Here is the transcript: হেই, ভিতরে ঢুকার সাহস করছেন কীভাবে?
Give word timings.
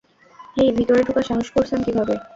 হেই, 0.55 0.69
ভিতরে 0.77 1.01
ঢুকার 1.03 1.25
সাহস 1.29 1.47
করছেন 1.51 1.79
কীভাবে? 1.83 2.15